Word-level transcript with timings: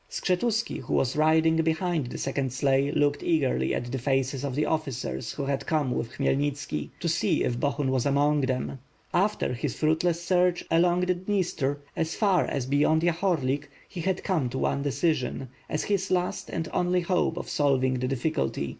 Skshetuski, 0.09 0.79
who 0.79 0.95
was 0.95 1.15
riding 1.15 1.57
behind 1.57 2.07
the 2.07 2.17
second 2.17 2.51
sleigh, 2.51 2.91
looked 2.91 3.21
eagerly 3.21 3.71
at 3.75 3.91
the 3.91 3.99
faces 3.99 4.43
of 4.43 4.55
the 4.55 4.65
officers 4.65 5.33
who 5.33 5.45
had 5.45 5.67
come 5.67 5.91
with 5.91 6.11
Khmy 6.13 6.35
elnitski, 6.35 6.89
to 6.99 7.07
see 7.07 7.43
if 7.43 7.59
Bohun 7.59 7.91
was 7.91 8.03
among 8.07 8.41
them. 8.41 8.79
After 9.13 9.53
his 9.53 9.75
fruit 9.75 10.03
less 10.03 10.19
search 10.19 10.65
along 10.71 11.01
the 11.01 11.13
Dniester, 11.13 11.81
as 11.95 12.15
far 12.15 12.45
as 12.45 12.65
beyond 12.65 13.03
Yahorlik, 13.03 13.65
he 13.87 14.01
had 14.01 14.23
come 14.23 14.49
to 14.49 14.57
one 14.57 14.81
decision, 14.81 15.49
as 15.69 15.83
his 15.83 16.09
last 16.09 16.49
and 16.49 16.67
only 16.73 17.01
hope 17.01 17.37
of 17.37 17.47
solving 17.47 17.99
the 17.99 18.07
difficulty. 18.07 18.69